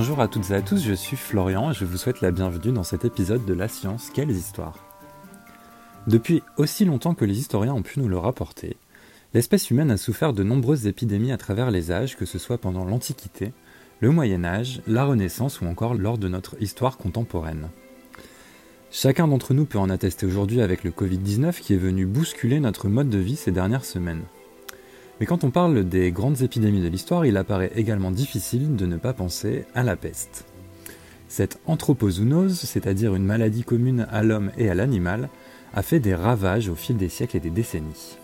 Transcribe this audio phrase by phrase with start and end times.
[0.00, 2.72] Bonjour à toutes et à tous, je suis Florian et je vous souhaite la bienvenue
[2.72, 4.78] dans cet épisode de La Science, quelles histoires
[6.06, 8.78] Depuis aussi longtemps que les historiens ont pu nous le rapporter,
[9.34, 12.86] l'espèce humaine a souffert de nombreuses épidémies à travers les âges, que ce soit pendant
[12.86, 13.52] l'Antiquité,
[14.00, 17.68] le Moyen Âge, la Renaissance ou encore lors de notre histoire contemporaine.
[18.90, 22.88] Chacun d'entre nous peut en attester aujourd'hui avec le Covid-19 qui est venu bousculer notre
[22.88, 24.22] mode de vie ces dernières semaines.
[25.20, 28.96] Mais quand on parle des grandes épidémies de l'histoire, il apparaît également difficile de ne
[28.96, 30.46] pas penser à la peste.
[31.28, 35.28] Cette anthropozoonose, c'est-à-dire une maladie commune à l'homme et à l'animal,
[35.74, 38.16] a fait des ravages au fil des siècles et des décennies.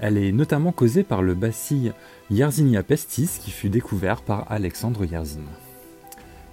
[0.00, 1.92] Elle est notamment causée par le bacille
[2.30, 5.40] Yersinia pestis qui fut découvert par Alexandre Yersin.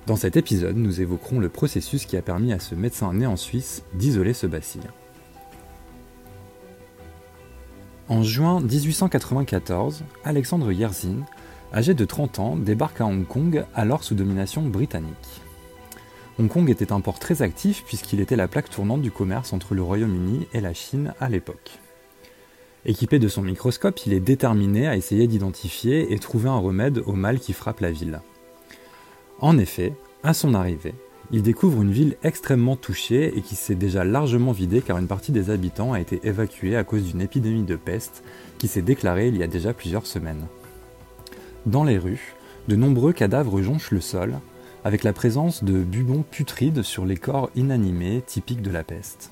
[0.05, 3.35] Dans cet épisode, nous évoquerons le processus qui a permis à ce médecin né en
[3.35, 4.81] Suisse d'isoler ce bacille.
[8.09, 11.19] En juin 1894, Alexandre Yersin,
[11.73, 15.41] âgé de 30 ans, débarque à Hong Kong, alors sous domination britannique.
[16.37, 19.73] Hong Kong était un port très actif puisqu'il était la plaque tournante du commerce entre
[19.73, 21.79] le Royaume-Uni et la Chine à l'époque.
[22.85, 27.13] Équipé de son microscope, il est déterminé à essayer d'identifier et trouver un remède au
[27.13, 28.19] mal qui frappe la ville.
[29.39, 30.95] En effet, à son arrivée,
[31.33, 35.31] il découvre une ville extrêmement touchée et qui s'est déjà largement vidée car une partie
[35.31, 38.23] des habitants a été évacuée à cause d'une épidémie de peste
[38.59, 40.45] qui s'est déclarée il y a déjà plusieurs semaines.
[41.65, 42.35] Dans les rues,
[42.67, 44.35] de nombreux cadavres jonchent le sol,
[44.83, 49.31] avec la présence de bubons putrides sur les corps inanimés typiques de la peste.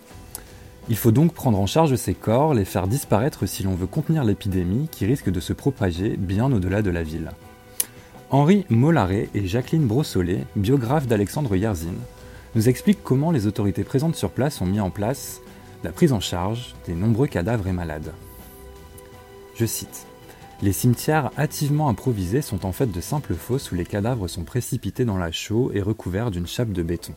[0.89, 4.23] Il faut donc prendre en charge ces corps, les faire disparaître si l'on veut contenir
[4.23, 7.29] l'épidémie qui risque de se propager bien au-delà de la ville.
[8.31, 11.95] Henri Mollaret et Jacqueline Brossolet, biographes d'Alexandre Yersin,
[12.55, 15.41] nous expliquent comment les autorités présentes sur place ont mis en place
[15.83, 18.13] la prise en charge des nombreux cadavres et malades.
[19.55, 20.07] Je cite
[20.61, 25.03] Les cimetières hâtivement improvisés sont en fait de simples fosses où les cadavres sont précipités
[25.03, 27.13] dans la chaux et recouverts d'une chape de béton.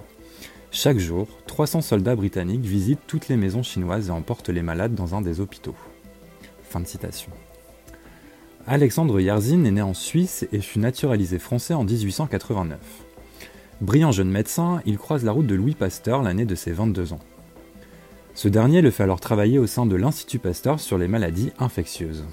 [0.72, 5.14] Chaque jour, 300 soldats britanniques visitent toutes les maisons chinoises et emportent les malades dans
[5.14, 5.76] un des hôpitaux.
[6.64, 7.30] Fin de citation.
[8.66, 12.78] Alexandre Yersin est né en Suisse et fut naturalisé français en 1889.
[13.82, 17.20] Brillant jeune médecin, il croise la route de Louis Pasteur l'année de ses 22 ans.
[18.32, 22.24] Ce dernier le fait alors travailler au sein de l'Institut Pasteur sur les maladies infectieuses.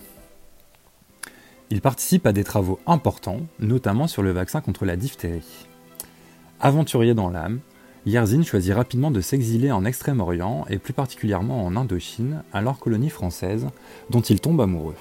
[1.70, 5.68] Il participe à des travaux importants, notamment sur le vaccin contre la diphtérie.
[6.62, 7.60] Aventurier dans l'âme,
[8.06, 13.68] Yersin choisit rapidement de s'exiler en Extrême-Orient et plus particulièrement en Indochine, alors colonie française,
[14.10, 14.96] dont il tombe amoureux.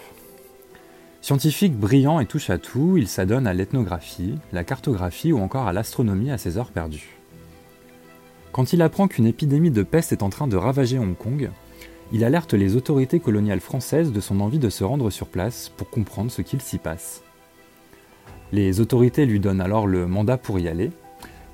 [1.23, 5.73] Scientifique brillant et touche à tout, il s'adonne à l'ethnographie, la cartographie ou encore à
[5.73, 7.19] l'astronomie à ses heures perdues.
[8.53, 11.51] Quand il apprend qu'une épidémie de peste est en train de ravager Hong Kong,
[12.13, 15.91] il alerte les autorités coloniales françaises de son envie de se rendre sur place pour
[15.91, 17.23] comprendre ce qu'il s'y passe.
[18.51, 20.91] Les autorités lui donnent alors le mandat pour y aller,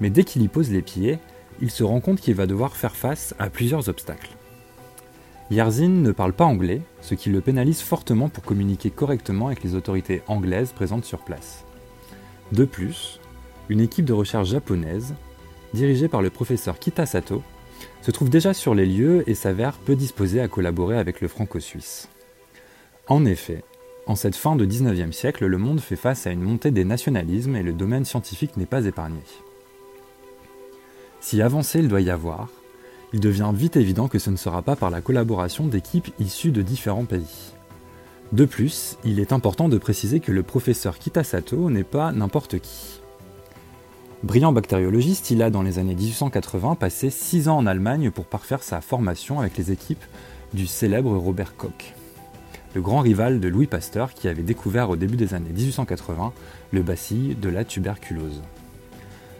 [0.00, 1.18] mais dès qu'il y pose les pieds,
[1.60, 4.30] il se rend compte qu'il va devoir faire face à plusieurs obstacles.
[5.50, 9.76] Yersin ne parle pas anglais, ce qui le pénalise fortement pour communiquer correctement avec les
[9.76, 11.64] autorités anglaises présentes sur place.
[12.50, 13.20] De plus,
[13.68, 15.14] une équipe de recherche japonaise,
[15.72, 17.44] dirigée par le professeur Kita Sato,
[18.02, 22.08] se trouve déjà sur les lieux et s'avère peu disposée à collaborer avec le franco-suisse.
[23.06, 23.62] En effet,
[24.06, 27.54] en cette fin de 19e siècle, le monde fait face à une montée des nationalismes
[27.54, 29.20] et le domaine scientifique n'est pas épargné.
[31.20, 32.48] Si avancé il doit y avoir,
[33.12, 36.62] il devient vite évident que ce ne sera pas par la collaboration d'équipes issues de
[36.62, 37.52] différents pays.
[38.32, 43.00] De plus, il est important de préciser que le professeur Kitasato n'est pas n'importe qui.
[44.24, 48.62] Brillant bactériologiste, il a dans les années 1880 passé 6 ans en Allemagne pour parfaire
[48.62, 50.04] sa formation avec les équipes
[50.54, 51.94] du célèbre Robert Koch,
[52.74, 56.32] le grand rival de Louis Pasteur qui avait découvert au début des années 1880
[56.72, 58.42] le bacille de la tuberculose.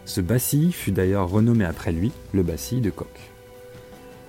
[0.05, 3.36] Ce bacille fut d'ailleurs renommé après lui le bacille de Koch.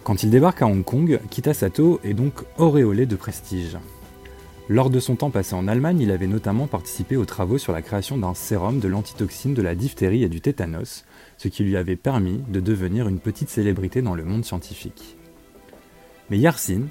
[0.08, 3.76] Quand il débarque à Hong Kong, Kitasato est donc auréolé de prestige.
[4.66, 7.82] Lors de son temps passé en Allemagne, il avait notamment participé aux travaux sur la
[7.82, 11.04] création d'un sérum de l'antitoxine de la diphtérie et du tétanos,
[11.36, 15.18] ce qui lui avait permis de devenir une petite célébrité dans le monde scientifique.
[16.30, 16.84] Mais Yarsin,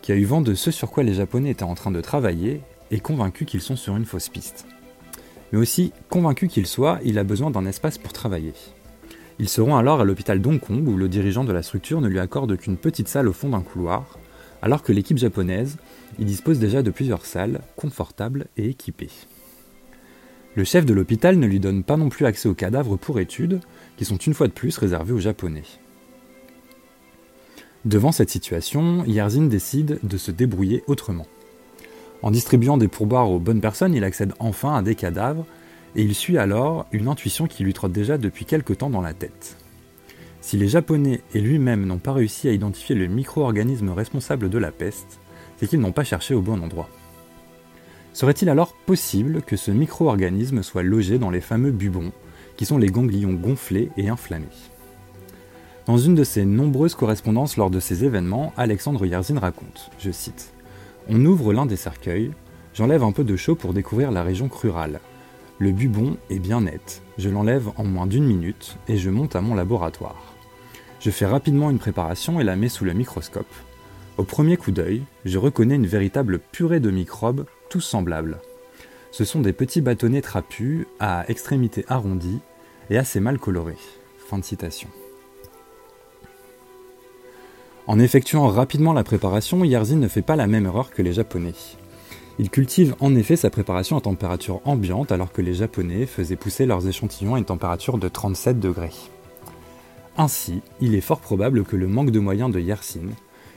[0.00, 2.62] qui a eu vent de ce sur quoi les Japonais étaient en train de travailler,
[2.90, 4.64] est convaincu qu'ils sont sur une fausse piste.
[5.52, 8.54] Mais aussi, convaincu qu'il soit, il a besoin d'un espace pour travailler.
[9.40, 12.18] Ils seront alors à l'hôpital d'Hong Kong où le dirigeant de la structure ne lui
[12.18, 14.18] accorde qu'une petite salle au fond d'un couloir,
[14.60, 15.78] alors que l'équipe japonaise
[16.18, 19.08] y dispose déjà de plusieurs salles, confortables et équipées.
[20.56, 23.60] Le chef de l'hôpital ne lui donne pas non plus accès aux cadavres pour études,
[23.96, 25.64] qui sont une fois de plus réservés aux Japonais.
[27.86, 31.26] Devant cette situation, Yerzin décide de se débrouiller autrement.
[32.20, 35.46] En distribuant des pourboires aux bonnes personnes, il accède enfin à des cadavres
[35.96, 39.14] et il suit alors une intuition qui lui trotte déjà depuis quelque temps dans la
[39.14, 39.56] tête.
[40.40, 44.70] Si les Japonais et lui-même n'ont pas réussi à identifier le micro-organisme responsable de la
[44.70, 45.20] peste,
[45.56, 46.88] c'est qu'ils n'ont pas cherché au bon endroit.
[48.12, 52.12] Serait-il alors possible que ce micro-organisme soit logé dans les fameux bubons,
[52.56, 54.46] qui sont les ganglions gonflés et inflammés?
[55.86, 60.52] Dans une de ses nombreuses correspondances lors de ces événements, Alexandre Yerzin raconte, je cite,
[61.08, 62.32] On ouvre l'un des cercueils,
[62.74, 65.00] j'enlève un peu de chaud pour découvrir la région crurale.
[65.60, 69.42] Le bubon est bien net, je l'enlève en moins d'une minute et je monte à
[69.42, 70.32] mon laboratoire.
[71.00, 73.52] Je fais rapidement une préparation et la mets sous le microscope.
[74.16, 78.38] Au premier coup d'œil, je reconnais une véritable purée de microbes, tous semblables.
[79.10, 82.40] Ce sont des petits bâtonnets trapus, à extrémités arrondies
[82.88, 83.76] et assez mal colorés.
[84.16, 84.88] Fin de citation.
[87.86, 91.52] En effectuant rapidement la préparation, Yerzin ne fait pas la même erreur que les Japonais.
[92.40, 96.64] Il cultive en effet sa préparation à température ambiante alors que les Japonais faisaient pousser
[96.64, 98.94] leurs échantillons à une température de 37 degrés.
[100.16, 103.10] Ainsi, il est fort probable que le manque de moyens de Yersin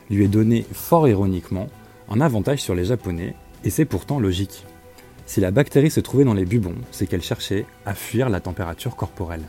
[0.09, 1.69] lui ait donné, fort ironiquement,
[2.09, 4.65] un avantage sur les Japonais, et c'est pourtant logique.
[5.25, 8.97] Si la bactérie se trouvait dans les bubons, c'est qu'elle cherchait à fuir la température
[8.97, 9.47] corporelle.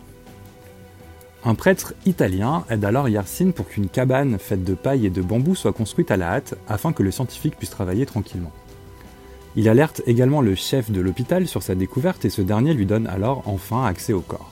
[1.44, 5.56] Un prêtre italien aide alors Yersin pour qu'une cabane faite de paille et de bambou
[5.56, 8.52] soit construite à la hâte afin que le scientifique puisse travailler tranquillement.
[9.56, 13.06] Il alerte également le chef de l'hôpital sur sa découverte et ce dernier lui donne
[13.06, 14.51] alors enfin accès au corps.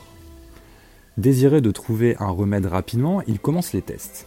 [1.18, 4.26] Désiré de trouver un remède rapidement, il commence les tests.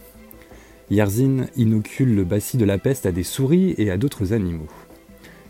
[0.90, 4.68] Yerzin inocule le bacille de la peste à des souris et à d'autres animaux.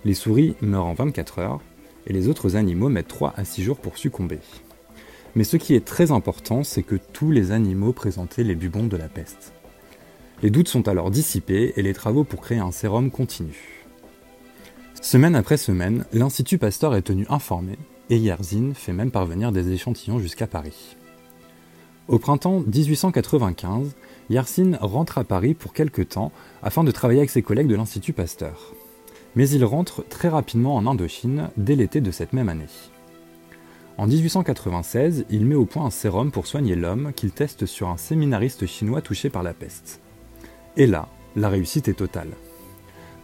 [0.04, 1.60] Les souris meurent en 24 heures
[2.06, 4.38] et les autres animaux mettent 3 à 6 jours pour succomber.
[5.34, 8.96] Mais ce qui est très important, c'est que tous les animaux présentaient les bubons de
[8.96, 9.52] la peste.
[10.42, 13.75] Les doutes sont alors dissipés et les travaux pour créer un sérum continuent.
[15.06, 17.78] Semaine après semaine, l'Institut Pasteur est tenu informé
[18.10, 20.96] et Yerzin fait même parvenir des échantillons jusqu'à Paris.
[22.08, 23.94] Au printemps 1895,
[24.30, 28.14] Yersin rentre à Paris pour quelque temps afin de travailler avec ses collègues de l'Institut
[28.14, 28.74] Pasteur.
[29.36, 32.66] Mais il rentre très rapidement en Indochine dès l'été de cette même année.
[33.98, 37.96] En 1896, il met au point un sérum pour soigner l'homme qu'il teste sur un
[37.96, 40.00] séminariste chinois touché par la peste.
[40.76, 42.32] Et là, la réussite est totale.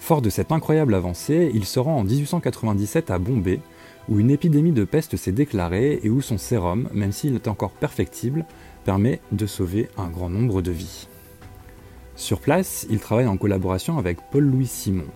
[0.02, 3.60] Fort de cette incroyable avancée, il se rend en 1897 à Bombay,
[4.08, 7.70] où une épidémie de peste s'est déclarée et où son sérum, même s'il est encore
[7.70, 8.44] perfectible,
[8.84, 11.06] permet de sauver un grand nombre de vies.
[12.16, 15.06] Sur place, il travaille en collaboration avec Paul-Louis Simon,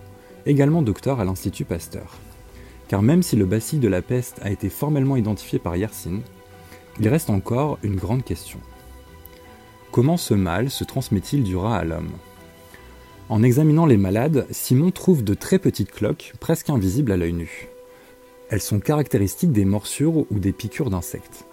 [0.45, 2.15] également docteur à l'Institut Pasteur.
[2.87, 6.21] Car même si le bacille de la peste a été formellement identifié par Yersin,
[7.01, 8.59] il reste encore une grande question.
[9.91, 12.13] Comment ce mal se transmet-il du rat à l'homme?
[13.29, 17.67] En examinant les malades, Simon trouve de très petites cloques, presque invisibles à l'œil nu.
[18.49, 21.43] Elles sont caractéristiques des morsures ou des piqûres d'insectes.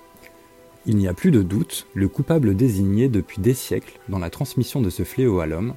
[0.86, 4.80] Il n'y a plus de doute, le coupable désigné depuis des siècles dans la transmission
[4.80, 5.74] de ce fléau à l'homme,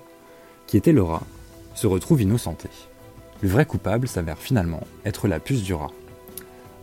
[0.67, 1.23] qui était le rat,
[1.73, 2.69] se retrouve innocenté.
[3.41, 5.91] Le vrai coupable s'avère finalement être la puce du rat.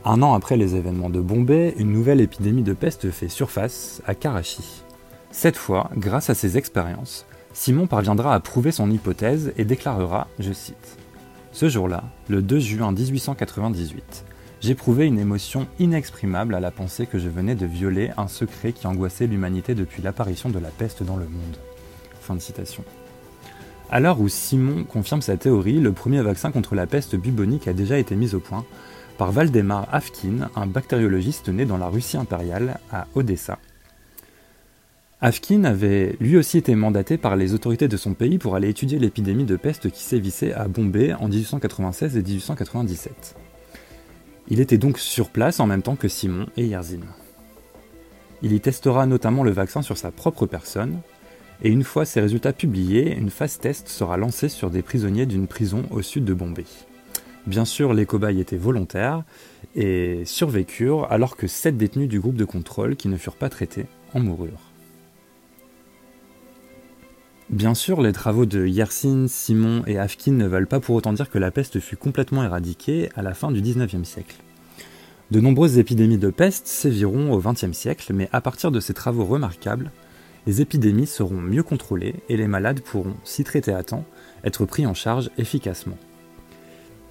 [0.04, 4.16] Un an après les événements de Bombay, une nouvelle épidémie de peste fait surface à
[4.16, 4.82] Karachi.
[5.30, 10.52] Cette fois, grâce à ses expériences, Simon parviendra à prouver son hypothèse et déclarera, je
[10.52, 10.98] cite,
[11.52, 14.24] Ce jour-là, le 2 juin 1898,
[14.60, 18.86] J'éprouvais une émotion inexprimable à la pensée que je venais de violer un secret qui
[18.86, 21.58] angoissait l'humanité depuis l'apparition de la peste dans le monde.
[22.20, 22.82] Fin de citation.
[23.90, 27.74] À l'heure où Simon confirme sa théorie, le premier vaccin contre la peste bubonique a
[27.74, 28.64] déjà été mis au point
[29.16, 33.58] par Valdemar Afkin, un bactériologiste né dans la Russie impériale, à Odessa.
[35.24, 38.98] Afkin avait lui aussi été mandaté par les autorités de son pays pour aller étudier
[38.98, 43.34] l'épidémie de peste qui sévissait à Bombay en 1896 et 1897.
[44.48, 47.00] Il était donc sur place en même temps que Simon et Yerzin.
[48.42, 51.00] Il y testera notamment le vaccin sur sa propre personne,
[51.62, 55.46] et une fois ses résultats publiés, une phase test sera lancée sur des prisonniers d'une
[55.46, 56.66] prison au sud de Bombay.
[57.46, 59.22] Bien sûr, les cobayes étaient volontaires
[59.74, 63.86] et survécurent alors que sept détenus du groupe de contrôle qui ne furent pas traités
[64.12, 64.73] en moururent.
[67.54, 71.30] Bien sûr, les travaux de Yersin, Simon et Afkin ne veulent pas pour autant dire
[71.30, 74.34] que la peste fut complètement éradiquée à la fin du XIXe siècle.
[75.30, 79.24] De nombreuses épidémies de peste séviront au XXe siècle, mais à partir de ces travaux
[79.24, 79.92] remarquables,
[80.48, 84.04] les épidémies seront mieux contrôlées et les malades pourront, si traités à temps,
[84.42, 85.98] être pris en charge efficacement.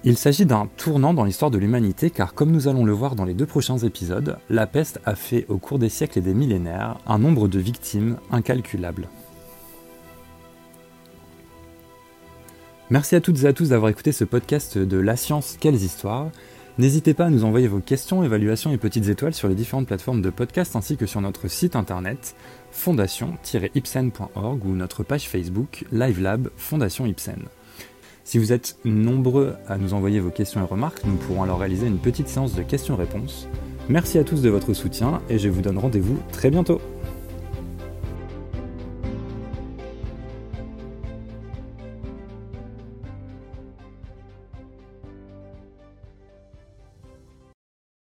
[0.04, 3.24] Il s'agit d'un tournant dans l'histoire de l'humanité car comme nous allons le voir dans
[3.24, 6.98] les deux prochains épisodes, la peste a fait au cours des siècles et des millénaires
[7.06, 9.08] un nombre de victimes incalculable.
[12.90, 16.30] Merci à toutes et à tous d'avoir écouté ce podcast de La science, quelles histoires.
[16.76, 20.20] N'hésitez pas à nous envoyer vos questions, évaluations et petites étoiles sur les différentes plateformes
[20.20, 22.36] de podcast ainsi que sur notre site internet
[22.72, 27.44] fondation-ipsen.org ou notre page Facebook LiveLab Fondation Ipsen.
[28.22, 31.86] Si vous êtes nombreux à nous envoyer vos questions et remarques, nous pourrons alors réaliser
[31.86, 33.48] une petite séance de questions-réponses.
[33.88, 36.80] Merci à tous de votre soutien et je vous donne rendez-vous très bientôt.